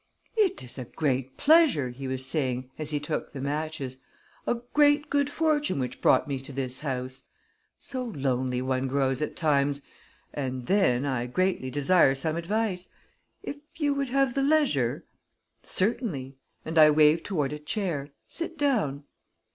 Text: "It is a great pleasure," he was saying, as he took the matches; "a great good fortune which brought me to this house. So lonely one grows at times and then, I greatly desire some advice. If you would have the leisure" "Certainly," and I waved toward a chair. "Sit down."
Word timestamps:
"It 0.35 0.63
is 0.63 0.79
a 0.79 0.85
great 0.85 1.37
pleasure," 1.37 1.89
he 1.91 2.07
was 2.07 2.25
saying, 2.25 2.71
as 2.79 2.89
he 2.89 2.99
took 2.99 3.33
the 3.33 3.39
matches; 3.39 3.97
"a 4.47 4.55
great 4.73 5.11
good 5.11 5.29
fortune 5.29 5.77
which 5.79 6.01
brought 6.01 6.27
me 6.27 6.39
to 6.39 6.51
this 6.51 6.79
house. 6.79 7.29
So 7.77 8.05
lonely 8.05 8.63
one 8.63 8.87
grows 8.87 9.21
at 9.21 9.35
times 9.35 9.83
and 10.33 10.65
then, 10.65 11.05
I 11.05 11.27
greatly 11.27 11.69
desire 11.69 12.15
some 12.15 12.35
advice. 12.35 12.89
If 13.43 13.57
you 13.75 13.93
would 13.93 14.09
have 14.09 14.33
the 14.33 14.41
leisure" 14.41 15.05
"Certainly," 15.79 16.35
and 16.65 16.79
I 16.79 16.89
waved 16.89 17.23
toward 17.23 17.53
a 17.53 17.59
chair. 17.59 18.09
"Sit 18.27 18.57
down." 18.57 19.03